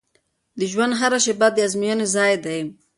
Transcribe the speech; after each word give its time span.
د 0.59 0.61
ژوند 0.71 0.93
هره 0.99 1.19
شیبه 1.25 1.47
د 1.53 1.57
ازموینې 1.67 2.07
ځای 2.15 2.33
دی. 2.45 2.59